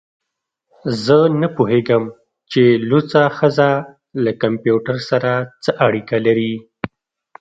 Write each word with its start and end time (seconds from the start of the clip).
زه 1.03 1.17
نه 1.41 1.47
پوهیږم 1.55 2.03
چې 2.51 2.63
لوڅه 2.89 3.23
ښځه 3.37 3.69
له 4.23 4.31
کمپیوټر 4.41 4.97
سره 5.09 5.31
څه 5.63 5.71
اړیکه 5.85 6.15
لري 6.25 6.53